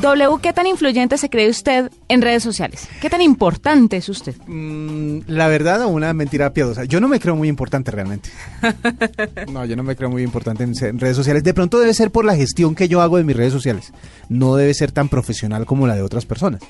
W, 0.00 0.38
¿qué 0.42 0.52
tan 0.52 0.66
influyente 0.66 1.18
se 1.18 1.28
cree 1.28 1.48
usted 1.48 1.90
en 2.08 2.22
redes 2.22 2.42
sociales? 2.42 2.86
¿Qué 3.00 3.10
tan 3.10 3.20
importante 3.20 3.96
es 3.96 4.08
usted? 4.08 4.36
Mm, 4.46 5.20
la 5.26 5.48
verdad, 5.48 5.82
o 5.82 5.88
una 5.88 6.12
mentira 6.12 6.52
piadosa. 6.52 6.84
Yo 6.84 7.00
no 7.00 7.08
me 7.08 7.18
creo 7.18 7.34
muy 7.36 7.48
importante 7.48 7.90
realmente. 7.90 8.30
No, 9.52 9.64
yo 9.64 9.76
no 9.76 9.82
me 9.82 9.96
creo 9.96 10.10
muy 10.10 10.22
importante 10.22 10.62
en, 10.64 10.74
redes 10.98 11.16
sociales. 11.16 11.42
De 11.42 11.54
pronto 11.54 11.78
debe 11.80 11.94
ser 11.94 12.10
por 12.10 12.24
la 12.24 12.36
gestión 12.36 12.74
que 12.74 12.86
yo 12.88 13.00
hago 13.00 13.16
de 13.16 13.24
mis 13.24 13.36
redes 13.36 13.52
sociales. 13.52 13.92
No 14.28 14.56
debe 14.56 14.74
ser 14.74 14.92
tan 14.92 15.08
profesional 15.08 15.64
como 15.66 15.86
la 15.86 15.94
de 15.94 16.02
otras 16.02 16.26
personas. 16.26 16.60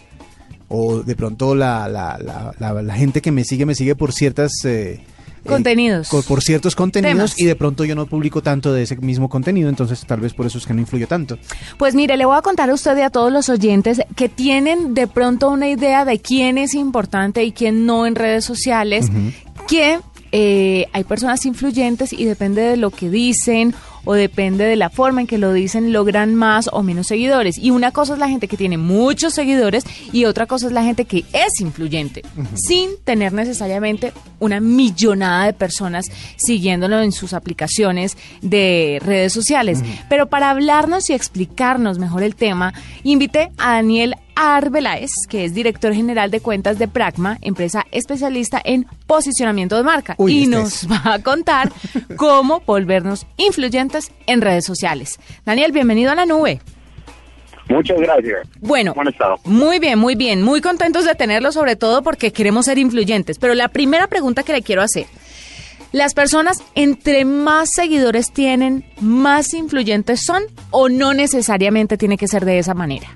O 0.68 1.02
de 1.02 1.16
pronto 1.16 1.54
la, 1.54 1.88
la, 1.88 2.18
la, 2.18 2.54
la- 2.58 2.82
la 2.82 2.94
gente 2.94 3.20
que 3.20 3.32
me 3.32 3.44
sigue, 3.44 3.66
me 3.66 3.74
sigue 3.74 3.94
por 3.96 4.12
ciertas... 4.12 4.52
eh, 4.64 5.00
Contenidos. 5.46 6.08
co- 6.08 6.22
por 6.22 6.42
ciertos 6.42 6.74
contenidos 6.76 7.34
Temas. 7.34 7.38
y 7.40 7.44
de 7.44 7.56
pronto 7.56 7.84
yo 7.84 7.94
no 7.94 8.06
publico 8.06 8.42
tanto 8.42 8.72
de 8.72 8.82
ese 8.82 8.96
mismo 8.96 9.28
contenido, 9.28 9.68
entonces 9.68 10.04
tal 10.06 10.20
vez 10.20 10.34
por 10.34 10.46
eso 10.46 10.58
es 10.58 10.66
que 10.66 10.74
no 10.74 10.80
influyo 10.80 11.06
tanto. 11.06 11.38
Pues 11.78 11.94
mire, 11.94 12.16
le 12.16 12.24
voy 12.24 12.36
a 12.36 12.42
contar 12.42 12.70
a 12.70 12.74
usted 12.74 12.96
y 12.98 13.02
a 13.02 13.10
todos 13.10 13.32
los 13.32 13.48
oyentes 13.48 14.00
que 14.16 14.28
tienen 14.28 14.94
de 14.94 15.06
pronto 15.06 15.48
una 15.50 15.68
idea 15.68 16.04
de 16.04 16.18
quién 16.20 16.58
es 16.58 16.74
importante 16.74 17.44
y 17.44 17.52
quién 17.52 17.86
no 17.86 18.06
en 18.06 18.14
redes 18.14 18.44
sociales, 18.44 19.06
que 19.68 19.98
eh, 20.32 20.86
hay 20.92 21.04
personas 21.04 21.46
influyentes 21.46 22.12
y 22.12 22.24
depende 22.26 22.60
de 22.62 22.76
lo 22.76 22.90
que 22.90 23.08
dicen 23.08 23.74
o 24.08 24.14
depende 24.14 24.64
de 24.64 24.76
la 24.76 24.88
forma 24.88 25.20
en 25.20 25.26
que 25.26 25.36
lo 25.36 25.52
dicen, 25.52 25.92
logran 25.92 26.34
más 26.34 26.70
o 26.72 26.82
menos 26.82 27.08
seguidores. 27.08 27.58
Y 27.58 27.72
una 27.72 27.92
cosa 27.92 28.14
es 28.14 28.18
la 28.18 28.30
gente 28.30 28.48
que 28.48 28.56
tiene 28.56 28.78
muchos 28.78 29.34
seguidores 29.34 29.84
y 30.12 30.24
otra 30.24 30.46
cosa 30.46 30.66
es 30.66 30.72
la 30.72 30.82
gente 30.82 31.04
que 31.04 31.26
es 31.34 31.60
influyente, 31.60 32.22
sin 32.54 32.88
tener 33.04 33.34
necesariamente 33.34 34.14
una 34.38 34.60
millonada 34.60 35.44
de 35.44 35.52
personas 35.52 36.06
siguiéndolo 36.38 37.02
en 37.02 37.12
sus 37.12 37.34
aplicaciones 37.34 38.16
de 38.40 38.98
redes 39.04 39.34
sociales. 39.34 39.82
Pero 40.08 40.30
para 40.30 40.48
hablarnos 40.48 41.10
y 41.10 41.12
explicarnos 41.12 41.98
mejor 41.98 42.22
el 42.22 42.34
tema, 42.34 42.72
invité 43.02 43.50
a 43.58 43.74
Daniel 43.74 44.14
Arbeláez, 44.40 45.10
que 45.28 45.44
es 45.44 45.52
director 45.52 45.92
general 45.92 46.30
de 46.30 46.38
cuentas 46.38 46.78
de 46.78 46.86
Pragma, 46.86 47.38
empresa 47.40 47.84
especialista 47.90 48.62
en 48.64 48.86
posicionamiento 49.08 49.76
de 49.76 49.82
marca, 49.82 50.14
Uy, 50.16 50.32
y 50.32 50.42
este 50.44 50.56
nos 50.56 50.84
es. 50.84 50.90
va 50.90 51.14
a 51.14 51.18
contar 51.20 51.72
cómo 52.16 52.60
volvernos 52.60 53.26
influyentes 53.36 54.12
en 54.28 54.40
redes 54.40 54.64
sociales. 54.64 55.18
Daniel, 55.44 55.72
bienvenido 55.72 56.12
a 56.12 56.14
la 56.14 56.24
nube. 56.24 56.60
Muchas 57.68 57.98
gracias. 57.98 58.46
Bueno, 58.60 58.92
¿Cómo 58.92 59.02
han 59.02 59.08
estado? 59.08 59.40
muy 59.44 59.80
bien, 59.80 59.98
muy 59.98 60.14
bien, 60.14 60.40
muy 60.42 60.60
contentos 60.60 61.04
de 61.04 61.16
tenerlo, 61.16 61.50
sobre 61.50 61.74
todo 61.74 62.02
porque 62.02 62.32
queremos 62.32 62.66
ser 62.66 62.78
influyentes. 62.78 63.40
Pero 63.40 63.54
la 63.54 63.66
primera 63.66 64.06
pregunta 64.06 64.44
que 64.44 64.52
le 64.52 64.62
quiero 64.62 64.82
hacer, 64.82 65.06
¿las 65.90 66.14
personas 66.14 66.62
entre 66.76 67.24
más 67.24 67.70
seguidores 67.74 68.32
tienen, 68.32 68.84
más 69.00 69.52
influyentes 69.52 70.24
son 70.24 70.44
o 70.70 70.88
no 70.88 71.12
necesariamente 71.12 71.96
tiene 71.98 72.16
que 72.16 72.28
ser 72.28 72.44
de 72.44 72.60
esa 72.60 72.72
manera? 72.74 73.08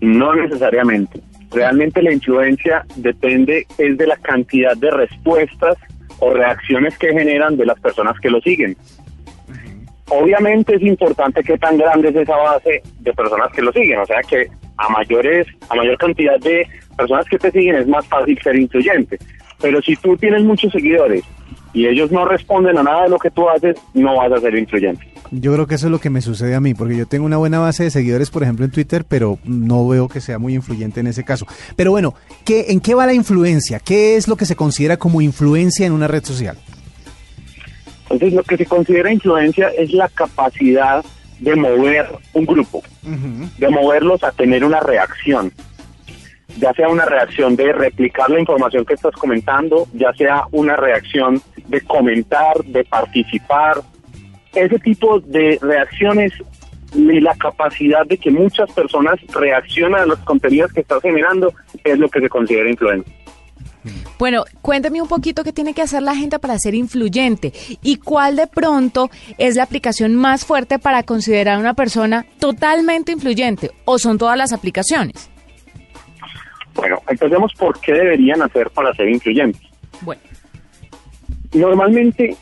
No 0.00 0.34
necesariamente. 0.34 1.20
Realmente 1.50 2.02
la 2.02 2.12
influencia 2.12 2.84
depende 2.96 3.66
es 3.78 3.96
de 3.96 4.06
la 4.06 4.16
cantidad 4.16 4.76
de 4.76 4.90
respuestas 4.90 5.76
o 6.18 6.32
reacciones 6.32 6.96
que 6.98 7.12
generan 7.12 7.56
de 7.56 7.66
las 7.66 7.78
personas 7.80 8.18
que 8.20 8.30
lo 8.30 8.40
siguen. 8.40 8.76
Obviamente 10.08 10.76
es 10.76 10.82
importante 10.82 11.42
que 11.42 11.58
tan 11.58 11.78
grande 11.78 12.10
es 12.10 12.16
esa 12.16 12.36
base 12.36 12.82
de 13.00 13.12
personas 13.12 13.52
que 13.52 13.62
lo 13.62 13.72
siguen, 13.72 13.98
o 13.98 14.06
sea 14.06 14.20
que 14.22 14.48
a 14.76 14.88
mayores, 14.88 15.46
a 15.68 15.74
mayor 15.74 15.98
cantidad 15.98 16.38
de 16.40 16.66
personas 16.96 17.26
que 17.26 17.38
te 17.38 17.50
siguen 17.50 17.76
es 17.76 17.88
más 17.88 18.06
fácil 18.06 18.38
ser 18.42 18.56
influyente. 18.56 19.18
Pero 19.60 19.80
si 19.82 19.96
tú 19.96 20.16
tienes 20.16 20.42
muchos 20.44 20.72
seguidores 20.72 21.24
y 21.72 21.86
ellos 21.86 22.12
no 22.12 22.24
responden 22.24 22.78
a 22.78 22.82
nada 22.82 23.04
de 23.04 23.08
lo 23.10 23.18
que 23.18 23.30
tú 23.30 23.48
haces, 23.48 23.76
no 23.94 24.16
vas 24.16 24.32
a 24.32 24.40
ser 24.40 24.56
influyente. 24.56 25.06
Yo 25.30 25.52
creo 25.52 25.66
que 25.66 25.74
eso 25.74 25.86
es 25.86 25.92
lo 25.92 26.00
que 26.00 26.10
me 26.10 26.20
sucede 26.20 26.54
a 26.54 26.60
mí, 26.60 26.74
porque 26.74 26.96
yo 26.96 27.06
tengo 27.06 27.26
una 27.26 27.36
buena 27.36 27.58
base 27.58 27.84
de 27.84 27.90
seguidores, 27.90 28.30
por 28.30 28.42
ejemplo, 28.42 28.64
en 28.64 28.70
Twitter, 28.70 29.04
pero 29.08 29.38
no 29.44 29.86
veo 29.88 30.08
que 30.08 30.20
sea 30.20 30.38
muy 30.38 30.54
influyente 30.54 31.00
en 31.00 31.08
ese 31.08 31.24
caso. 31.24 31.46
Pero 31.74 31.90
bueno, 31.90 32.14
¿qué, 32.44 32.66
¿en 32.68 32.80
qué 32.80 32.94
va 32.94 33.06
la 33.06 33.14
influencia? 33.14 33.80
¿Qué 33.80 34.16
es 34.16 34.28
lo 34.28 34.36
que 34.36 34.46
se 34.46 34.56
considera 34.56 34.96
como 34.96 35.20
influencia 35.20 35.86
en 35.86 35.92
una 35.92 36.08
red 36.08 36.24
social? 36.24 36.56
Entonces, 38.08 38.34
lo 38.34 38.44
que 38.44 38.56
se 38.56 38.66
considera 38.66 39.12
influencia 39.12 39.68
es 39.76 39.92
la 39.92 40.08
capacidad 40.08 41.04
de 41.40 41.56
mover 41.56 42.06
un 42.32 42.46
grupo, 42.46 42.82
de 43.02 43.68
moverlos 43.68 44.22
a 44.22 44.32
tener 44.32 44.64
una 44.64 44.80
reacción, 44.80 45.52
ya 46.58 46.72
sea 46.72 46.88
una 46.88 47.04
reacción 47.04 47.56
de 47.56 47.72
replicar 47.72 48.30
la 48.30 48.40
información 48.40 48.84
que 48.84 48.94
estás 48.94 49.14
comentando, 49.14 49.86
ya 49.92 50.12
sea 50.14 50.44
una 50.52 50.76
reacción 50.76 51.42
de 51.68 51.80
comentar, 51.82 52.56
de 52.64 52.84
participar. 52.84 53.82
Ese 54.56 54.78
tipo 54.78 55.20
de 55.20 55.58
reacciones 55.62 56.32
y 56.94 57.20
la 57.20 57.34
capacidad 57.36 58.04
de 58.06 58.16
que 58.16 58.30
muchas 58.30 58.72
personas 58.72 59.20
reaccionan 59.32 60.02
a 60.02 60.06
los 60.06 60.18
contenidos 60.20 60.72
que 60.72 60.80
estás 60.80 61.02
generando 61.02 61.52
es 61.84 61.98
lo 61.98 62.08
que 62.08 62.20
se 62.20 62.28
considera 62.28 62.68
influencia. 62.68 63.12
Bueno, 64.18 64.44
cuénteme 64.62 65.00
un 65.00 65.08
poquito 65.08 65.44
qué 65.44 65.52
tiene 65.52 65.74
que 65.74 65.82
hacer 65.82 66.02
la 66.02 66.16
gente 66.16 66.38
para 66.38 66.58
ser 66.58 66.74
influyente 66.74 67.52
y 67.82 67.96
cuál 67.96 68.34
de 68.34 68.46
pronto 68.48 69.10
es 69.38 69.54
la 69.56 69.62
aplicación 69.62 70.16
más 70.16 70.44
fuerte 70.44 70.78
para 70.78 71.02
considerar 71.04 71.56
a 71.56 71.60
una 71.60 71.74
persona 71.74 72.26
totalmente 72.40 73.12
influyente 73.12 73.70
o 73.84 73.98
son 73.98 74.18
todas 74.18 74.36
las 74.36 74.52
aplicaciones. 74.52 75.30
Bueno, 76.74 77.00
empecemos 77.08 77.52
por 77.54 77.78
qué 77.80 77.92
deberían 77.92 78.42
hacer 78.42 78.70
para 78.70 78.92
ser 78.94 79.08
influyentes. 79.08 79.62
Bueno, 80.00 80.20
Normalmente 81.56 82.36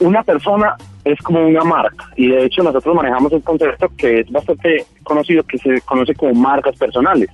una 0.00 0.22
persona 0.22 0.76
es 1.04 1.18
como 1.20 1.46
una 1.46 1.62
marca 1.64 2.10
y 2.16 2.28
de 2.28 2.44
hecho 2.44 2.62
nosotros 2.62 2.94
manejamos 2.94 3.32
un 3.32 3.40
concepto 3.40 3.90
que 3.96 4.20
es 4.20 4.30
bastante 4.30 4.84
conocido 5.02 5.42
que 5.42 5.58
se 5.58 5.80
conoce 5.82 6.14
como 6.14 6.34
marcas 6.34 6.76
personales. 6.76 7.28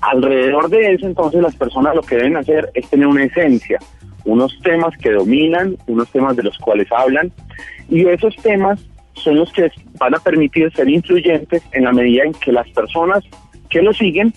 Alrededor 0.00 0.68
de 0.68 0.94
eso 0.94 1.06
entonces 1.06 1.42
las 1.42 1.54
personas 1.56 1.94
lo 1.94 2.02
que 2.02 2.16
deben 2.16 2.36
hacer 2.36 2.70
es 2.74 2.88
tener 2.88 3.06
una 3.06 3.24
esencia, 3.24 3.78
unos 4.24 4.58
temas 4.62 4.96
que 4.98 5.12
dominan, 5.12 5.76
unos 5.86 6.10
temas 6.10 6.36
de 6.36 6.44
los 6.44 6.56
cuales 6.58 6.90
hablan 6.90 7.30
y 7.88 8.06
esos 8.06 8.34
temas 8.36 8.80
son 9.14 9.36
los 9.36 9.52
que 9.52 9.70
van 9.98 10.14
a 10.14 10.18
permitir 10.18 10.72
ser 10.72 10.88
influyentes 10.88 11.62
en 11.72 11.84
la 11.84 11.92
medida 11.92 12.24
en 12.24 12.32
que 12.32 12.52
las 12.52 12.68
personas 12.70 13.22
que 13.68 13.82
lo 13.82 13.92
siguen 13.92 14.32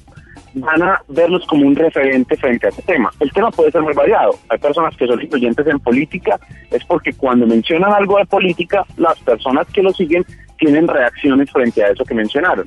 van 0.55 0.81
a 0.81 1.01
verlos 1.09 1.45
como 1.45 1.67
un 1.67 1.75
referente 1.75 2.37
frente 2.37 2.67
a 2.67 2.69
ese 2.69 2.81
tema. 2.81 3.11
El 3.19 3.31
tema 3.31 3.51
puede 3.51 3.71
ser 3.71 3.81
muy 3.81 3.93
variado. 3.93 4.35
Hay 4.49 4.57
personas 4.57 4.95
que 4.95 5.05
son 5.05 5.21
influyentes 5.21 5.67
en 5.67 5.79
política, 5.79 6.39
es 6.71 6.83
porque 6.85 7.13
cuando 7.13 7.45
mencionan 7.45 7.93
algo 7.93 8.17
de 8.17 8.25
política, 8.25 8.85
las 8.97 9.19
personas 9.19 9.67
que 9.67 9.83
lo 9.83 9.93
siguen 9.93 10.25
tienen 10.57 10.87
reacciones 10.87 11.51
frente 11.51 11.83
a 11.83 11.89
eso 11.89 12.05
que 12.05 12.13
mencionaron. 12.13 12.65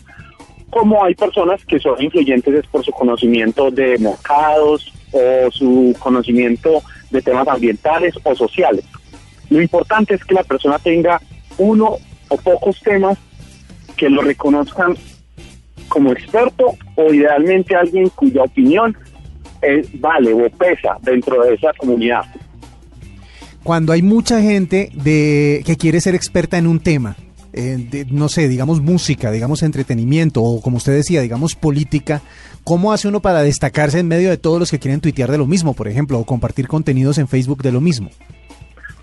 Como 0.71 1.03
hay 1.03 1.15
personas 1.15 1.65
que 1.65 1.81
son 1.81 2.01
influyentes 2.03 2.55
es 2.55 2.67
por 2.67 2.85
su 2.85 2.93
conocimiento 2.93 3.71
de 3.71 3.97
mercados 3.99 4.93
o 5.13 5.51
su 5.51 5.97
conocimiento 5.99 6.83
de 7.11 7.23
temas 7.23 7.49
ambientales 7.49 8.15
o 8.23 8.35
sociales. 8.35 8.85
Lo 9.49 9.63
importante 9.63 10.15
es 10.15 10.25
que 10.25 10.35
la 10.35 10.45
persona 10.45 10.79
tenga 10.79 11.23
uno 11.57 11.97
o 12.29 12.37
pocos 12.37 12.81
temas 12.81 13.17
que 13.97 14.11
lo 14.11 14.21
reconozcan 14.21 14.95
como 15.89 16.13
experto 16.13 16.77
o 16.95 17.13
idealmente 17.13 17.75
alguien 17.75 18.09
cuya 18.11 18.43
opinión 18.43 18.97
eh, 19.63 19.87
vale 19.95 20.33
o 20.33 20.49
pesa 20.51 20.97
dentro 21.03 21.43
de 21.43 21.55
esa 21.55 21.73
comunidad. 21.77 22.23
Cuando 23.63 23.93
hay 23.93 24.03
mucha 24.03 24.41
gente 24.41 24.91
de 24.95 25.63
que 25.67 25.77
quiere 25.77 26.01
ser 26.01 26.15
experta 26.15 26.59
en 26.59 26.67
un 26.67 26.81
tema, 26.81 27.17
eh, 27.53 27.77
de, 27.79 28.07
no 28.11 28.29
sé, 28.29 28.47
digamos 28.47 28.81
música, 28.81 29.31
digamos 29.31 29.63
entretenimiento 29.63 30.43
o 30.43 30.61
como 30.61 30.77
usted 30.77 30.93
decía, 30.93 31.23
digamos 31.23 31.55
política, 31.55 32.23
¿cómo 32.63 32.93
hace 32.93 33.09
uno 33.09 33.21
para 33.21 33.43
destacarse 33.43 33.99
en 33.99 34.09
medio 34.09 34.31
de 34.31 34.37
todos 34.37 34.61
los 34.61 34.71
que 34.71 34.79
quieren 34.79 35.01
tuitear 35.01 35.31
de 35.31 35.39
lo 35.39 35.47
mismo, 35.47 35.75
por 35.75 35.89
ejemplo, 35.89 36.19
o 36.19 36.25
compartir 36.25 36.69
contenidos 36.69 37.19
en 37.19 37.27
Facebook 37.27 37.63
de 37.63 37.73
lo 37.73 37.81
mismo? 37.81 38.11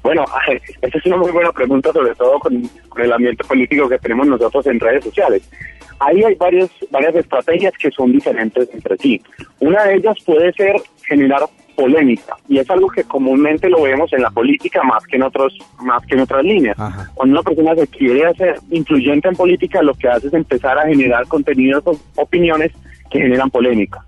Bueno, 0.03 0.23
esa 0.81 0.97
es 0.97 1.05
una 1.05 1.17
muy 1.17 1.31
buena 1.31 1.51
pregunta, 1.51 1.91
sobre 1.91 2.13
todo 2.15 2.39
con, 2.39 2.61
con, 2.89 3.03
el 3.03 3.11
ambiente 3.11 3.43
político 3.43 3.89
que 3.89 3.97
tenemos 3.97 4.27
nosotros 4.27 4.65
en 4.67 4.79
redes 4.79 5.03
sociales. 5.03 5.41
Ahí 5.99 6.23
hay 6.23 6.35
varias, 6.35 6.69
varias 6.91 7.15
estrategias 7.15 7.73
que 7.79 7.91
son 7.91 8.11
diferentes 8.11 8.69
entre 8.73 8.97
sí. 8.97 9.21
Una 9.59 9.83
de 9.85 9.95
ellas 9.95 10.17
puede 10.25 10.51
ser 10.53 10.75
generar 11.07 11.41
polémica 11.75 12.35
y 12.47 12.57
es 12.57 12.69
algo 12.69 12.87
que 12.87 13.03
comúnmente 13.03 13.69
lo 13.69 13.81
vemos 13.81 14.11
en 14.13 14.21
la 14.21 14.29
política 14.29 14.81
más 14.83 15.05
que 15.05 15.17
en 15.17 15.23
otros 15.23 15.57
más 15.81 16.05
que 16.05 16.15
en 16.15 16.21
otras 16.21 16.43
líneas. 16.43 16.79
Ajá. 16.79 17.11
Cuando 17.13 17.33
una 17.33 17.43
persona 17.43 17.75
se 17.75 17.87
quiere 17.87 18.25
hacer 18.25 18.59
influyente 18.71 19.27
en 19.27 19.35
política, 19.35 19.81
lo 19.81 19.93
que 19.93 20.07
hace 20.07 20.27
es 20.27 20.33
empezar 20.33 20.77
a 20.77 20.87
generar 20.87 21.27
contenidos 21.27 21.83
o 21.85 21.97
opiniones 22.15 22.71
que 23.09 23.19
generan 23.19 23.49
polémica. 23.49 24.05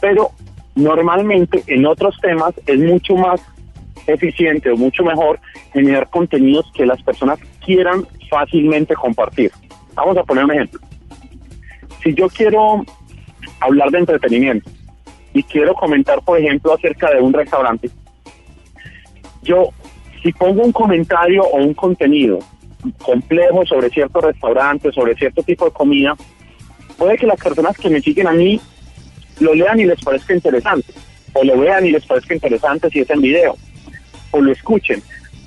Pero 0.00 0.30
normalmente 0.74 1.62
en 1.66 1.86
otros 1.86 2.18
temas 2.20 2.54
es 2.66 2.78
mucho 2.78 3.14
más 3.14 3.40
eficiente 4.06 4.70
o 4.70 4.76
mucho 4.76 5.04
mejor 5.04 5.38
generar 5.72 6.08
contenidos 6.10 6.70
que 6.74 6.86
las 6.86 7.02
personas 7.02 7.38
quieran 7.64 8.04
fácilmente 8.28 8.94
compartir. 8.94 9.52
Vamos 9.94 10.16
a 10.16 10.24
poner 10.24 10.44
un 10.44 10.52
ejemplo. 10.52 10.80
Si 12.02 12.14
yo 12.14 12.28
quiero 12.28 12.84
hablar 13.60 13.90
de 13.90 13.98
entretenimiento 13.98 14.70
y 15.32 15.42
quiero 15.42 15.74
comentar, 15.74 16.20
por 16.22 16.38
ejemplo, 16.38 16.74
acerca 16.74 17.10
de 17.10 17.20
un 17.20 17.32
restaurante, 17.32 17.90
yo, 19.42 19.70
si 20.22 20.32
pongo 20.32 20.62
un 20.62 20.72
comentario 20.72 21.42
o 21.42 21.56
un 21.58 21.74
contenido 21.74 22.38
complejo 23.04 23.64
sobre 23.66 23.90
cierto 23.90 24.20
restaurante, 24.20 24.92
sobre 24.92 25.14
cierto 25.14 25.42
tipo 25.42 25.64
de 25.64 25.72
comida, 25.72 26.16
puede 26.96 27.16
que 27.16 27.26
las 27.26 27.40
personas 27.40 27.76
que 27.76 27.88
me 27.88 28.00
siguen 28.00 28.26
a 28.26 28.32
mí 28.32 28.60
lo 29.40 29.54
lean 29.54 29.80
y 29.80 29.84
les 29.84 30.00
parezca 30.02 30.34
interesante, 30.34 30.92
o 31.32 31.44
lo 31.44 31.58
vean 31.58 31.86
y 31.86 31.90
les 31.90 32.04
parezca 32.04 32.34
interesante 32.34 32.90
si 32.90 33.00
es 33.00 33.10
en 33.10 33.20
video, 33.20 33.56
o 34.30 34.40
lo 34.40 34.52
escuchen. 34.52 35.02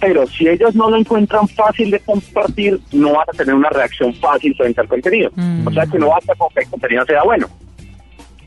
Pero 0.05 0.27
si 0.27 0.47
ellos 0.47 0.75
no 0.75 0.87
lo 0.87 0.97
encuentran 0.97 1.47
fácil 1.47 1.89
de 1.89 1.99
compartir, 1.99 2.79
no 2.91 3.13
van 3.13 3.25
a 3.27 3.35
tener 3.35 3.55
una 3.55 3.69
reacción 3.69 4.13
fácil 4.13 4.55
frente 4.55 4.79
al 4.79 4.87
contenido. 4.87 5.31
O 5.65 5.71
sea 5.71 5.83
que 5.87 5.97
no 5.97 6.09
basta 6.09 6.35
con 6.35 6.47
que 6.49 6.59
el 6.59 6.69
contenido 6.69 7.05
sea 7.05 7.23
bueno. 7.23 7.47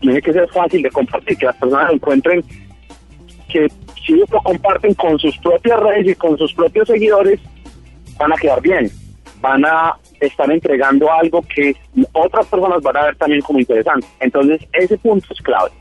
Tiene 0.00 0.22
que 0.22 0.32
ser 0.32 0.48
fácil 0.50 0.82
de 0.82 0.90
compartir, 0.90 1.36
que 1.36 1.46
las 1.46 1.56
personas 1.56 1.92
encuentren 1.92 2.44
que 3.48 3.66
si 4.06 4.12
lo 4.12 4.40
comparten 4.44 4.94
con 4.94 5.18
sus 5.18 5.36
propias 5.38 5.80
redes 5.80 6.06
y 6.06 6.14
con 6.14 6.38
sus 6.38 6.54
propios 6.54 6.86
seguidores, 6.86 7.40
van 8.16 8.32
a 8.32 8.36
quedar 8.36 8.62
bien. 8.62 8.88
Van 9.40 9.64
a 9.64 9.96
estar 10.20 10.48
entregando 10.52 11.10
algo 11.10 11.42
que 11.42 11.74
otras 12.12 12.46
personas 12.46 12.80
van 12.82 12.98
a 12.98 13.02
ver 13.06 13.16
también 13.16 13.40
como 13.40 13.58
interesante. 13.58 14.06
Entonces, 14.20 14.60
ese 14.72 14.96
punto 14.96 15.26
es 15.32 15.40
clave. 15.40 15.72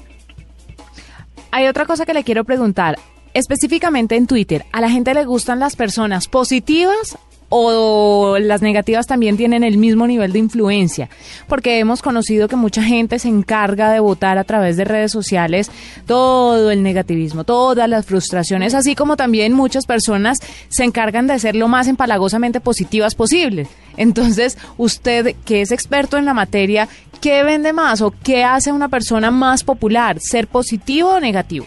Hay 1.51 1.68
otra 1.68 1.85
cosa 1.85 2.03
que 2.03 2.15
le 2.15 2.24
quiero 2.24 2.44
preguntar. 2.45 2.97
Específicamente 3.33 4.15
en 4.15 4.27
Twitter, 4.27 4.65
¿a 4.71 4.81
la 4.81 4.89
gente 4.89 5.13
le 5.13 5.25
gustan 5.25 5.59
las 5.59 5.75
personas 5.75 6.27
positivas 6.27 7.18
o 7.50 8.38
las 8.39 8.62
negativas 8.62 9.07
también 9.07 9.38
tienen 9.38 9.63
el 9.63 9.77
mismo 9.77 10.06
nivel 10.06 10.33
de 10.33 10.39
influencia, 10.39 11.09
porque 11.47 11.79
hemos 11.79 12.01
conocido 12.01 12.47
que 12.47 12.56
mucha 12.56 12.83
gente 12.83 13.19
se 13.19 13.29
encarga 13.29 13.91
de 13.91 14.00
votar 14.00 14.38
a 14.38 14.44
través 14.44 14.75
de 14.75 14.83
redes 14.83 15.12
sociales 15.12 15.71
todo 16.06 16.71
el 16.71 16.83
negativismo, 16.83 17.44
todas 17.44 17.88
las 17.89 18.06
frustraciones, 18.06 18.74
así 18.74 18.95
como 18.95 19.15
también 19.15 19.53
muchas 19.53 19.85
personas 19.85 20.39
se 20.68 20.83
encargan 20.83 21.27
de 21.27 21.39
ser 21.39 21.56
lo 21.56 21.68
más 21.68 21.88
empalagosamente 21.88 22.59
positivas 22.59 23.15
posible. 23.15 23.68
Entonces, 23.95 24.57
usted 24.77 25.35
que 25.45 25.62
es 25.62 25.71
experto 25.71 26.18
en 26.18 26.25
la 26.25 26.33
materia, 26.33 26.89
¿qué 27.21 27.44
vende 27.44 27.71
más 27.71 28.01
o 28.01 28.12
qué 28.12 28.44
hace 28.44 28.71
una 28.71 28.89
persona 28.89 29.31
más 29.31 29.63
popular? 29.63 30.18
¿Ser 30.19 30.47
positivo 30.47 31.12
o 31.12 31.19
negativo? 31.19 31.65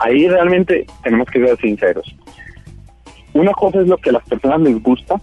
Ahí 0.00 0.28
realmente 0.28 0.86
tenemos 1.02 1.28
que 1.28 1.44
ser 1.44 1.56
sinceros 1.58 2.14
una 3.38 3.52
cosa 3.52 3.80
es 3.80 3.86
lo 3.86 3.96
que 3.98 4.10
a 4.10 4.14
las 4.14 4.24
personas 4.24 4.60
les 4.62 4.82
gusta 4.82 5.20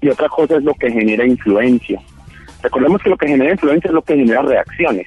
y 0.00 0.08
otra 0.08 0.28
cosa 0.28 0.56
es 0.56 0.62
lo 0.62 0.74
que 0.74 0.90
genera 0.90 1.24
influencia. 1.24 2.00
Recordemos 2.62 3.02
que 3.02 3.08
lo 3.08 3.16
que 3.16 3.28
genera 3.28 3.52
influencia 3.52 3.88
es 3.88 3.94
lo 3.94 4.02
que 4.02 4.16
genera 4.16 4.42
reacciones. 4.42 5.06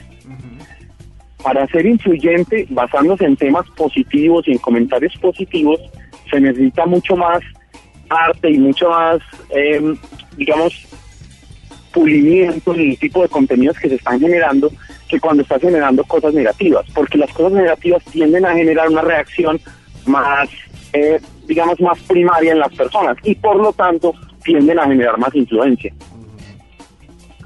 Para 1.44 1.68
ser 1.68 1.86
influyente, 1.86 2.66
basándose 2.72 3.26
en 3.26 3.36
temas 3.36 3.70
positivos 3.72 4.48
y 4.48 4.54
en 4.54 4.58
comentarios 4.58 5.16
positivos, 5.18 5.80
se 6.30 6.42
necesita 6.42 6.88
mucho 6.88 7.16
más 7.16 7.42
arte 8.10 8.50
y 8.50 8.58
mucho 8.58 8.90
más, 8.90 9.20
em, 9.50 9.96
digamos, 10.36 10.88
pulimiento 11.98 12.74
en 12.76 12.92
el 12.92 13.00
tipo 13.00 13.22
de 13.24 13.30
contenidos 13.30 13.80
que 13.80 13.90
se 13.90 13.96
están 13.96 14.20
generando 14.20 14.72
que 15.10 15.20
cuando 15.20 15.42
estás 15.42 15.62
generando 15.62 16.04
cosas 16.04 16.34
negativas, 16.34 16.86
porque 16.94 17.18
las 17.18 17.32
cosas 17.32 17.54
negativas 17.54 18.04
tienden 18.12 18.46
a 18.46 18.54
generar 18.54 18.90
una 18.90 19.02
reacción 19.02 19.60
más 20.06 20.50
eh, 20.94 21.20
digamos, 21.48 21.80
más 21.80 22.00
primaria 22.00 22.52
en 22.52 22.60
las 22.60 22.74
personas 22.74 23.18
y 23.24 23.34
por 23.36 23.56
lo 23.56 23.74
tanto 23.74 24.14
tienden 24.44 24.80
a 24.80 24.86
generar 24.86 25.18
más 25.18 25.34
influencia. 25.34 25.94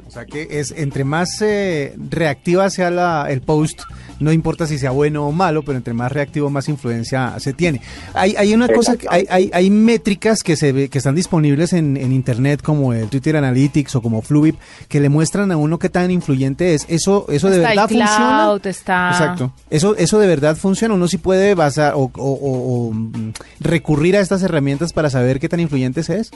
O 0.05 0.11
sea 0.11 0.25
que 0.25 0.47
es 0.49 0.71
entre 0.71 1.03
más 1.05 1.41
eh, 1.41 1.95
reactiva 2.09 2.69
sea 2.69 2.91
la, 2.91 3.27
el 3.29 3.41
post, 3.41 3.83
no 4.21 4.31
importa 4.31 4.67
si 4.67 4.77
sea 4.77 4.91
bueno 4.91 5.27
o 5.27 5.31
malo, 5.31 5.63
pero 5.63 5.77
entre 5.77 5.93
más 5.93 6.11
reactivo, 6.11 6.49
más 6.49 6.69
influencia 6.69 7.39
se 7.39 7.53
tiene. 7.53 7.81
Hay, 8.13 8.35
hay 8.37 8.53
una 8.53 8.67
cosa, 8.67 8.95
hay, 9.09 9.25
hay, 9.29 9.49
hay, 9.53 9.69
métricas 9.69 10.43
que 10.43 10.55
se 10.55 10.89
que 10.89 10.97
están 10.97 11.15
disponibles 11.15 11.73
en, 11.73 11.97
en, 11.97 12.11
internet 12.11 12.61
como 12.61 12.93
el 12.93 13.09
Twitter 13.09 13.35
Analytics 13.35 13.95
o 13.95 14.01
como 14.01 14.21
Fluid 14.21 14.55
que 14.87 14.99
le 14.99 15.09
muestran 15.09 15.51
a 15.51 15.57
uno 15.57 15.79
qué 15.79 15.89
tan 15.89 16.11
influyente 16.11 16.73
es. 16.73 16.85
Eso, 16.87 17.25
eso 17.29 17.49
de 17.49 17.59
verdad 17.59 17.87
funciona. 17.89 18.59
Exacto. 18.63 19.53
Eso, 19.69 19.95
eso 19.95 20.19
de 20.19 20.27
verdad 20.27 20.55
funciona. 20.55 20.93
Uno 20.93 21.07
sí 21.07 21.17
puede 21.17 21.55
basar 21.55 21.93
o, 21.95 22.03
o, 22.03 22.11
o 22.15 22.91
mm, 22.93 23.33
recurrir 23.59 24.15
a 24.17 24.19
estas 24.19 24.43
herramientas 24.43 24.93
para 24.93 25.09
saber 25.09 25.39
qué 25.39 25.49
tan 25.49 25.59
influyente 25.59 26.01
es. 26.01 26.31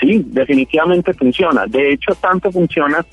Sí, 0.00 0.24
definitivamente 0.26 1.14
funciona. 1.14 1.64
De 1.66 1.92
hecho, 1.92 2.14
tanto 2.16 2.50
funciona 2.50 3.04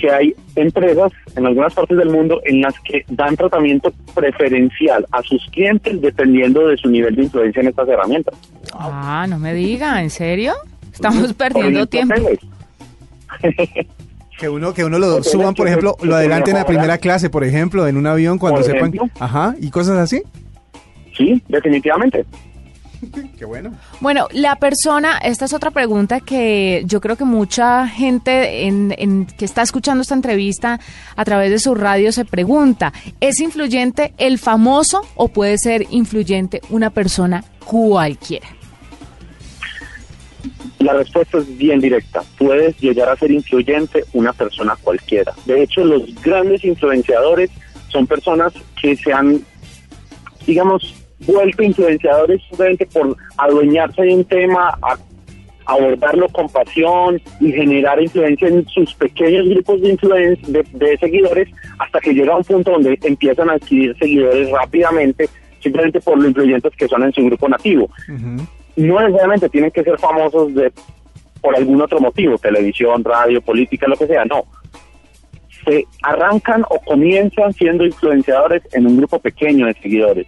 que 0.00 0.10
hay 0.10 0.34
empresas 0.56 1.12
en 1.36 1.46
algunas 1.46 1.74
partes 1.74 1.96
del 1.98 2.10
mundo 2.10 2.40
en 2.44 2.62
las 2.62 2.74
que 2.80 3.04
dan 3.08 3.36
tratamiento 3.36 3.92
preferencial 4.14 5.06
a 5.12 5.22
sus 5.22 5.44
clientes 5.50 6.00
dependiendo 6.00 6.66
de 6.66 6.76
su 6.76 6.88
nivel 6.88 7.14
de 7.14 7.24
influencia 7.24 7.60
en 7.60 7.68
estas 7.68 7.88
herramientas. 7.88 8.34
Ah, 8.72 9.26
no 9.28 9.38
me 9.38 9.52
diga, 9.54 10.02
¿en 10.02 10.10
serio? 10.10 10.54
Estamos 10.92 11.32
perdiendo 11.34 11.86
tiempo. 11.86 12.14
que 14.38 14.48
uno 14.48 14.72
que 14.72 14.84
uno 14.84 14.98
lo 14.98 15.22
suban, 15.22 15.54
por 15.54 15.68
ejemplo, 15.68 15.96
lo 16.02 16.16
adelanten 16.16 16.56
a 16.56 16.64
primera 16.64 16.98
clase, 16.98 17.28
por 17.28 17.44
ejemplo, 17.44 17.86
en 17.86 17.96
un 17.96 18.06
avión 18.06 18.38
cuando 18.38 18.62
sepan, 18.62 18.92
ajá, 19.18 19.54
y 19.60 19.70
cosas 19.70 19.98
así. 19.98 20.22
Sí, 21.16 21.42
definitivamente. 21.48 22.24
Qué 23.38 23.44
bueno. 23.44 23.72
Bueno, 24.00 24.28
la 24.32 24.56
persona, 24.56 25.18
esta 25.18 25.44
es 25.44 25.52
otra 25.52 25.70
pregunta 25.70 26.20
que 26.20 26.82
yo 26.86 27.00
creo 27.00 27.16
que 27.16 27.24
mucha 27.24 27.86
gente 27.88 28.66
en, 28.66 29.26
que 29.26 29.44
está 29.44 29.62
escuchando 29.62 30.02
esta 30.02 30.14
entrevista 30.14 30.80
a 31.16 31.24
través 31.24 31.50
de 31.50 31.58
su 31.58 31.74
radio 31.74 32.12
se 32.12 32.24
pregunta, 32.24 32.92
¿es 33.20 33.40
influyente 33.40 34.12
el 34.18 34.38
famoso 34.38 35.02
o 35.14 35.28
puede 35.28 35.58
ser 35.58 35.86
influyente 35.90 36.60
una 36.70 36.90
persona 36.90 37.44
cualquiera? 37.64 38.48
La 40.78 40.94
respuesta 40.94 41.38
es 41.38 41.58
bien 41.58 41.80
directa. 41.80 42.22
Puedes 42.38 42.78
llegar 42.80 43.10
a 43.10 43.16
ser 43.16 43.30
influyente 43.30 44.04
una 44.14 44.32
persona 44.32 44.76
cualquiera. 44.82 45.34
De 45.44 45.62
hecho, 45.62 45.84
los 45.84 46.02
grandes 46.22 46.64
influenciadores 46.64 47.50
son 47.88 48.06
personas 48.06 48.54
que 48.80 48.96
se 48.96 49.12
han, 49.12 49.42
digamos, 50.46 50.94
vuelto 51.26 51.62
influenciadores 51.62 52.40
simplemente 52.48 52.86
por 52.86 53.16
adueñarse 53.36 54.02
de 54.02 54.14
un 54.14 54.24
tema, 54.24 54.78
abordarlo 55.66 56.28
con 56.28 56.48
pasión 56.48 57.20
y 57.40 57.52
generar 57.52 58.02
influencia 58.02 58.48
en 58.48 58.66
sus 58.68 58.94
pequeños 58.94 59.48
grupos 59.48 59.80
de, 59.82 59.90
influencia, 59.90 60.62
de, 60.72 60.98
seguidores 60.98 61.48
hasta 61.78 62.00
que 62.00 62.12
llega 62.12 62.32
a 62.32 62.38
un 62.38 62.44
punto 62.44 62.72
donde 62.72 62.98
empiezan 63.02 63.50
a 63.50 63.54
adquirir 63.54 63.96
seguidores 63.98 64.50
rápidamente 64.50 65.28
simplemente 65.60 66.00
por 66.00 66.18
lo 66.18 66.28
influyentes 66.28 66.74
que 66.76 66.88
son 66.88 67.04
en 67.04 67.12
su 67.12 67.24
grupo 67.24 67.48
nativo. 67.48 67.88
No 68.76 69.00
necesariamente 69.00 69.48
tienen 69.48 69.70
que 69.70 69.84
ser 69.84 69.98
famosos 69.98 70.54
de 70.54 70.72
por 71.40 71.56
algún 71.56 71.80
otro 71.80 72.00
motivo, 72.00 72.36
televisión, 72.38 73.02
radio, 73.04 73.40
política, 73.40 73.86
lo 73.88 73.96
que 73.96 74.06
sea, 74.06 74.24
no. 74.24 74.44
Se 75.64 75.84
arrancan 76.02 76.64
o 76.68 76.78
comienzan 76.80 77.52
siendo 77.54 77.84
influenciadores 77.84 78.62
en 78.72 78.86
un 78.86 78.98
grupo 78.98 79.18
pequeño 79.18 79.66
de 79.66 79.74
seguidores. 79.74 80.26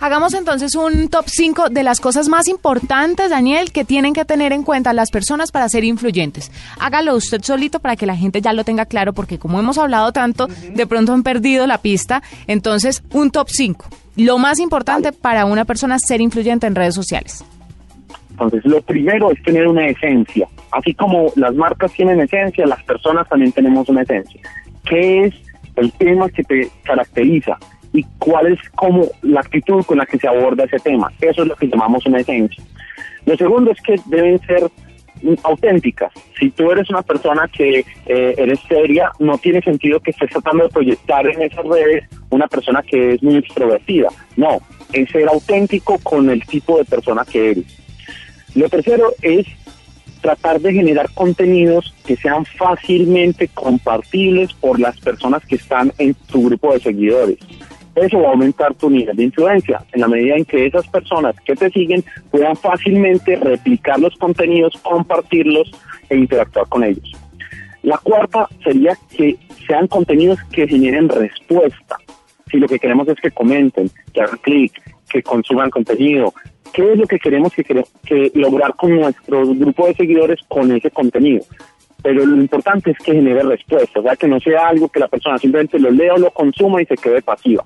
Hagamos 0.00 0.34
entonces 0.34 0.74
un 0.74 1.08
top 1.08 1.26
5 1.26 1.68
de 1.70 1.82
las 1.82 2.00
cosas 2.00 2.28
más 2.28 2.48
importantes, 2.48 3.30
Daniel, 3.30 3.72
que 3.72 3.84
tienen 3.84 4.14
que 4.14 4.24
tener 4.24 4.52
en 4.52 4.62
cuenta 4.62 4.92
las 4.92 5.10
personas 5.10 5.52
para 5.52 5.68
ser 5.68 5.84
influyentes. 5.84 6.50
Hágalo 6.78 7.14
usted 7.14 7.42
solito 7.42 7.80
para 7.80 7.96
que 7.96 8.06
la 8.06 8.16
gente 8.16 8.40
ya 8.40 8.52
lo 8.52 8.64
tenga 8.64 8.86
claro, 8.86 9.12
porque 9.12 9.38
como 9.38 9.60
hemos 9.60 9.78
hablado 9.78 10.12
tanto, 10.12 10.46
de 10.46 10.86
pronto 10.86 11.12
han 11.12 11.22
perdido 11.22 11.66
la 11.66 11.78
pista. 11.78 12.22
Entonces, 12.46 13.02
un 13.12 13.30
top 13.30 13.48
5. 13.50 13.86
Lo 14.16 14.38
más 14.38 14.58
importante 14.58 15.12
para 15.12 15.44
una 15.44 15.64
persona 15.64 15.98
ser 15.98 16.20
influyente 16.20 16.66
en 16.66 16.74
redes 16.74 16.94
sociales. 16.94 17.44
Entonces, 18.30 18.64
lo 18.64 18.80
primero 18.82 19.30
es 19.30 19.42
tener 19.42 19.66
una 19.66 19.86
esencia. 19.86 20.48
Así 20.70 20.94
como 20.94 21.32
las 21.36 21.54
marcas 21.54 21.92
tienen 21.92 22.20
esencia, 22.20 22.66
las 22.66 22.82
personas 22.84 23.28
también 23.28 23.52
tenemos 23.52 23.88
una 23.88 24.02
esencia. 24.02 24.40
¿Qué 24.84 25.24
es 25.24 25.34
el 25.76 25.92
tema 25.92 26.28
que 26.28 26.42
te 26.42 26.70
caracteriza? 26.82 27.58
Y 27.92 28.04
cuál 28.18 28.52
es 28.52 28.58
como 28.70 29.06
la 29.22 29.40
actitud 29.40 29.84
con 29.84 29.98
la 29.98 30.06
que 30.06 30.18
se 30.18 30.28
aborda 30.28 30.64
ese 30.64 30.78
tema. 30.78 31.12
Eso 31.20 31.42
es 31.42 31.48
lo 31.48 31.56
que 31.56 31.66
llamamos 31.66 32.06
una 32.06 32.20
esencia. 32.20 32.62
Lo 33.26 33.36
segundo 33.36 33.70
es 33.70 33.80
que 33.82 34.00
deben 34.06 34.40
ser 34.40 34.70
auténticas. 35.44 36.12
Si 36.38 36.50
tú 36.50 36.70
eres 36.70 36.90
una 36.90 37.02
persona 37.02 37.48
que 37.48 37.84
eh, 38.06 38.34
eres 38.36 38.58
seria, 38.68 39.12
no 39.18 39.38
tiene 39.38 39.62
sentido 39.62 40.00
que 40.00 40.10
estés 40.10 40.30
tratando 40.30 40.64
de 40.64 40.70
proyectar 40.70 41.26
en 41.26 41.42
esas 41.42 41.64
redes 41.64 42.04
una 42.30 42.48
persona 42.48 42.82
que 42.82 43.14
es 43.14 43.22
muy 43.22 43.36
extrovertida. 43.36 44.08
No, 44.36 44.58
es 44.92 45.08
ser 45.10 45.28
auténtico 45.28 45.98
con 45.98 46.28
el 46.30 46.44
tipo 46.46 46.78
de 46.78 46.84
persona 46.84 47.24
que 47.24 47.52
eres. 47.52 47.64
Lo 48.54 48.68
tercero 48.68 49.12
es 49.22 49.46
tratar 50.20 50.60
de 50.60 50.72
generar 50.72 51.10
contenidos 51.14 51.94
que 52.06 52.16
sean 52.16 52.44
fácilmente 52.44 53.48
compartibles 53.48 54.52
por 54.54 54.78
las 54.78 54.98
personas 55.00 55.44
que 55.44 55.56
están 55.56 55.92
en 55.98 56.14
tu 56.14 56.44
grupo 56.44 56.72
de 56.72 56.80
seguidores 56.80 57.38
eso 57.94 58.20
va 58.20 58.28
a 58.28 58.32
aumentar 58.32 58.74
tu 58.74 58.88
nivel 58.88 59.16
de 59.16 59.24
influencia 59.24 59.84
en 59.92 60.00
la 60.00 60.08
medida 60.08 60.36
en 60.36 60.44
que 60.44 60.66
esas 60.66 60.86
personas 60.88 61.34
que 61.44 61.54
te 61.54 61.70
siguen 61.70 62.02
puedan 62.30 62.56
fácilmente 62.56 63.36
replicar 63.36 64.00
los 64.00 64.16
contenidos, 64.16 64.78
compartirlos 64.82 65.70
e 66.08 66.16
interactuar 66.16 66.66
con 66.68 66.84
ellos. 66.84 67.12
La 67.82 67.98
cuarta 67.98 68.48
sería 68.62 68.96
que 69.14 69.36
sean 69.66 69.88
contenidos 69.88 70.38
que 70.52 70.68
generen 70.68 71.08
respuesta. 71.08 71.96
Si 72.50 72.58
lo 72.58 72.68
que 72.68 72.78
queremos 72.78 73.08
es 73.08 73.16
que 73.20 73.30
comenten, 73.30 73.90
que 74.12 74.20
hagan 74.20 74.38
clic, 74.38 74.72
que 75.10 75.22
consuman 75.22 75.70
contenido, 75.70 76.32
¿qué 76.72 76.92
es 76.92 76.98
lo 76.98 77.06
que 77.06 77.18
queremos 77.18 77.52
que, 77.52 77.64
que 77.64 78.32
lograr 78.34 78.74
con 78.74 78.96
nuestro 78.96 79.46
grupo 79.46 79.86
de 79.86 79.94
seguidores 79.94 80.40
con 80.48 80.70
ese 80.72 80.90
contenido? 80.90 81.44
Pero 82.02 82.26
lo 82.26 82.36
importante 82.36 82.90
es 82.90 82.98
que 82.98 83.12
genere 83.12 83.42
respuesta, 83.42 84.00
o 84.00 84.02
sea, 84.02 84.16
que 84.16 84.28
no 84.28 84.40
sea 84.40 84.68
algo 84.68 84.88
que 84.88 85.00
la 85.00 85.08
persona 85.08 85.38
simplemente 85.38 85.78
lo 85.78 85.90
lea 85.90 86.14
o 86.14 86.18
lo 86.18 86.30
consuma 86.30 86.82
y 86.82 86.86
se 86.86 86.96
quede 86.96 87.22
pasiva. 87.22 87.64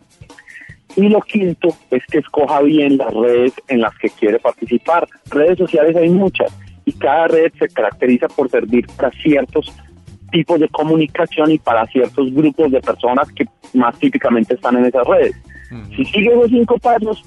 Y 0.95 1.09
lo 1.09 1.21
quinto 1.21 1.69
es 1.91 2.05
que 2.07 2.19
escoja 2.19 2.61
bien 2.63 2.97
las 2.97 3.13
redes 3.13 3.53
en 3.69 3.81
las 3.81 3.97
que 3.99 4.09
quiere 4.09 4.39
participar. 4.39 5.07
Redes 5.31 5.59
sociales 5.59 5.97
hay 5.97 6.09
muchas 6.09 6.55
y 6.85 6.93
cada 6.93 7.29
red 7.29 7.53
se 7.59 7.69
caracteriza 7.69 8.29
por 8.29 8.49
servir 8.49 8.87
para 8.97 9.11
ciertos 9.11 9.73
tipos 10.31 10.61
de 10.61 10.69
comunicación 10.69 11.51
y 11.51 11.59
para 11.59 11.87
ciertos 11.87 12.33
grupos 12.33 12.71
de 12.71 12.81
personas 12.81 13.31
que 13.33 13.47
más 13.75 13.99
típicamente 13.99 14.55
están 14.55 14.77
en 14.77 14.87
esas 14.87 15.07
redes. 15.07 15.37
Si 15.95 16.05
sigue 16.05 16.29
esos 16.29 16.49
cinco 16.49 16.79
pasos 16.79 17.25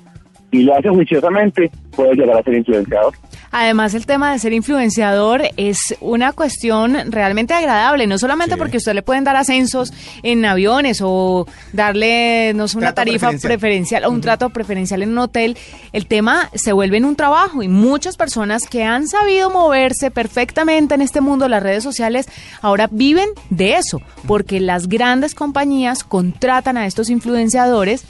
y 0.51 0.63
lo 0.63 0.75
hace 0.75 0.89
juiciosamente, 0.89 1.70
puede 1.96 2.16
llegar 2.16 2.38
a 2.38 2.44
ser 2.44 2.56
influenciador. 2.56 3.13
Además, 3.51 3.96
el 3.96 4.06
tema 4.06 4.32
de 4.32 4.39
ser 4.39 4.53
influenciador 4.53 5.41
es 5.58 5.96
una 6.01 6.34
cuestión 6.34 7.12
realmente 7.12 7.53
agradable, 7.53 8.06
no 8.06 8.20
solamente 8.20 8.58
porque 8.58 8.77
usted 8.77 8.94
le 8.94 9.01
pueden 9.01 9.24
dar 9.24 9.36
ascensos 9.36 9.91
en 10.22 10.46
aviones 10.46 11.01
o 11.03 11.48
darle, 11.74 12.53
no 12.53 12.68
sé, 12.68 12.77
una 12.77 12.94
tarifa 12.94 13.32
preferencial, 13.41 14.06
o 14.06 14.12
un 14.12 14.22
trato 14.22 14.50
preferencial 14.51 15.01
en 15.01 15.10
un 15.10 15.18
hotel. 15.18 15.58
El 15.94 16.06
tema 16.06 16.50
se 16.53 16.74
vuelve 16.74 16.98
en 16.98 17.06
un 17.06 17.15
trabajo 17.15 17.63
y 17.63 17.68
muchas 17.68 18.18
personas 18.18 18.68
que 18.68 18.84
han 18.84 19.08
sabido 19.08 19.50
moverse 19.50 20.12
perfectamente 20.12 20.94
en 20.94 21.01
este 21.01 21.22
mundo 21.22 21.46
de 21.46 21.50
las 21.50 21.63
redes 21.63 21.84
sociales 21.84 22.27
ahora 22.62 22.88
viven 22.91 23.29
de 23.50 23.77
eso, 23.77 24.01
porque 24.27 24.60
las 24.60 24.88
grandes 24.88 25.34
compañías 25.34 26.03
contratan 26.03 26.77
a 26.77 26.86
estos 26.86 27.10
influenciadores 27.10 28.03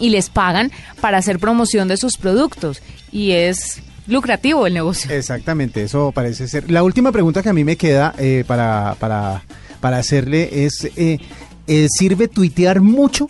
y 0.00 0.10
les 0.10 0.30
pagan 0.30 0.72
para 1.00 1.18
hacer 1.18 1.38
promoción 1.38 1.86
de 1.86 1.96
sus 1.96 2.16
productos. 2.16 2.82
Y 3.12 3.32
es 3.32 3.80
lucrativo 4.06 4.66
el 4.66 4.74
negocio. 4.74 5.10
Exactamente, 5.14 5.82
eso 5.82 6.12
parece 6.12 6.48
ser. 6.48 6.70
La 6.70 6.82
última 6.82 7.12
pregunta 7.12 7.42
que 7.42 7.48
a 7.48 7.52
mí 7.52 7.64
me 7.64 7.76
queda 7.76 8.14
eh, 8.18 8.44
para, 8.46 8.96
para, 8.98 9.42
para, 9.80 9.98
hacerle 9.98 10.64
es, 10.64 10.90
eh, 10.96 11.18
eh, 11.66 11.86
¿sirve 11.88 12.28
tuitear 12.28 12.80
mucho? 12.80 13.28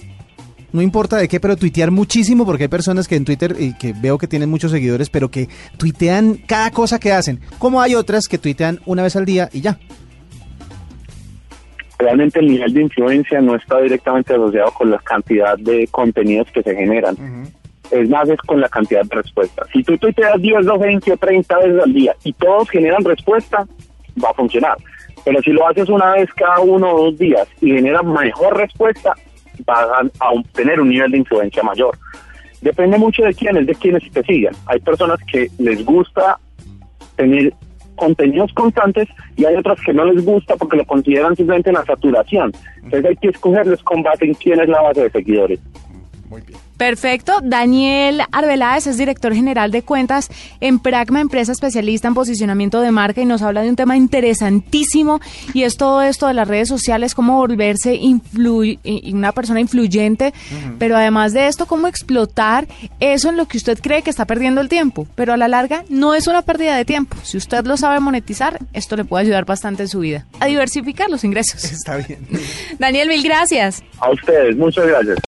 No 0.73 0.83
importa 0.83 1.17
de 1.17 1.29
qué, 1.29 1.39
pero 1.39 1.57
tuitear 1.57 1.93
muchísimo, 1.93 2.45
porque 2.45 2.65
hay 2.65 2.69
personas 2.69 3.07
que 3.07 3.15
en 3.15 3.25
Twitter, 3.25 3.55
y 3.59 3.75
que 3.75 3.93
veo 3.93 4.19
que 4.19 4.27
tienen 4.27 4.51
muchos 4.51 4.73
seguidores, 4.73 5.09
pero 5.09 5.31
que 5.31 5.49
tuitean 5.77 6.35
cada 6.35 6.73
cosa 6.73 6.99
que 6.99 7.13
hacen. 7.13 7.39
Como 7.61 7.81
hay 7.81 7.95
otras 7.95 8.27
que 8.27 8.39
tuitean 8.39 8.81
una 8.85 9.05
vez 9.05 9.15
al 9.15 9.25
día 9.25 9.49
y 9.53 9.61
ya. 9.61 9.79
Realmente 11.97 12.41
el 12.41 12.49
nivel 12.49 12.75
de 12.75 12.83
influencia 12.83 13.41
no 13.41 13.55
está 13.55 13.81
directamente 13.81 14.35
asociado 14.35 14.73
con 14.73 14.91
la 14.91 14.99
cantidad 14.99 15.57
de 15.57 15.87
contenidos 15.93 16.49
que 16.53 16.63
se 16.65 16.75
generan 16.75 17.17
es 17.91 18.09
más 18.09 18.29
es 18.29 18.39
con 18.39 18.61
la 18.61 18.69
cantidad 18.69 19.03
de 19.05 19.17
respuestas. 19.17 19.69
Si 19.73 19.83
tú 19.83 19.97
tuiteas 19.99 20.41
10, 20.41 20.65
12, 20.65 20.85
20 20.85 21.13
o 21.13 21.17
30 21.17 21.59
veces 21.59 21.83
al 21.83 21.93
día 21.93 22.17
y 22.25 22.33
todos 22.33 22.71
generan 22.71 23.05
respuesta, 23.05 23.67
va 24.23 24.31
a 24.31 24.35
funcionar. 24.35 24.77
Pero 25.25 25.41
si 25.43 25.53
lo 25.53 25.67
haces 25.67 25.89
una 25.89 26.13
vez 26.13 26.33
cada 26.35 26.61
uno 26.61 26.93
o 26.93 27.05
dos 27.05 27.19
días 27.19 27.49
y 27.61 27.73
genera 27.73 28.03
mejor 28.03 28.57
respuesta, 28.57 29.15
vas 29.65 29.87
a, 30.21 30.31
obtener 30.31 30.81
un 30.81 30.89
nivel 30.89 31.11
de 31.11 31.19
influencia 31.19 31.63
mayor. 31.63 31.97
Depende 32.61 32.99
mucho 32.99 33.23
de 33.23 33.35
quiénes, 33.35 33.67
de 33.67 33.75
quiénes 33.75 34.11
te 34.11 34.23
sigan. 34.23 34.55
Hay 34.67 34.81
personas 34.81 35.19
que 35.31 35.51
les 35.59 35.85
gusta 35.85 36.39
tener 37.17 37.53
contenidos 37.97 38.53
constantes 38.55 39.09
y 39.37 39.45
hay 39.45 39.55
otras 39.55 39.79
que 39.81 39.93
no 39.93 40.05
les 40.05 40.25
gusta 40.25 40.57
porque 40.57 40.77
lo 40.77 40.85
consideran 40.85 41.37
simplemente 41.37 41.73
la 41.73 41.85
saturación. 41.85 42.53
Entonces 42.77 43.05
hay 43.05 43.17
que 43.17 43.29
escogerles 43.29 43.83
con 43.83 44.03
base 44.03 44.25
en 44.25 44.35
quién 44.35 44.61
es 44.61 44.69
la 44.69 44.83
base 44.83 45.03
de 45.05 45.11
seguidores. 45.11 45.61
Muy 46.35 46.43
bien. 46.43 46.59
Perfecto. 46.77 47.39
Daniel 47.41 48.23
Arbeláez 48.33 48.89
es 48.89 48.99
director 48.99 49.33
general 49.33 49.71
de 49.71 49.83
cuentas 49.83 50.29
en 50.61 50.81
Pragma, 50.81 51.21
empresa 51.21 51.53
especialista 51.53 52.09
en 52.09 52.15
posicionamiento 52.15 52.81
de 52.81 52.91
marca 52.91 53.21
y 53.21 53.25
nos 53.25 53.43
habla 53.43 53.63
de 53.63 53.71
un 53.71 53.77
tema 53.77 53.97
interesantísimo 53.97 55.21
y 55.53 55.63
es 55.63 55.77
todo 55.77 56.03
esto 56.03 56.27
de 56.27 56.35
las 56.35 56.49
redes 56.49 56.67
sociales, 56.67 57.15
cómo 57.15 57.37
volverse 57.37 58.01
una 59.13 59.31
persona 59.31 59.61
influyente, 59.61 60.35
pero 60.81 60.97
además 60.97 61.33
de 61.33 61.47
esto, 61.47 61.67
cómo 61.67 61.87
explotar 61.87 62.67
eso 62.99 63.29
en 63.29 63.37
lo 63.37 63.47
que 63.47 63.57
usted 63.57 63.79
cree 63.81 64.03
que 64.03 64.11
está 64.11 64.25
perdiendo 64.25 64.61
el 64.61 64.69
tiempo, 64.69 65.07
pero 65.15 65.33
a 65.33 65.37
la 65.37 65.47
larga 65.47 65.85
no 65.89 66.17
es 66.17 66.27
una 66.27 66.43
pérdida 66.43 66.77
de 66.77 66.85
tiempo. 66.85 67.17
Si 67.23 67.37
usted 67.37 67.65
lo 67.65 67.77
sabe 67.77 68.01
monetizar, 68.01 68.59
esto 68.73 68.97
le 68.97 69.05
puede 69.05 69.23
ayudar 69.23 69.45
bastante 69.45 69.85
en 69.85 69.89
su 69.89 70.01
vida, 70.01 70.27
a 70.41 70.47
diversificar 70.47 71.09
los 71.09 71.23
ingresos. 71.23 71.63
Está 71.65 71.99
bien. 71.99 72.27
Daniel, 72.81 73.09
mil 73.09 73.23
gracias. 73.23 73.85
A 74.01 74.11
ustedes, 74.11 74.57
muchas 74.57 74.89
gracias. 74.89 75.19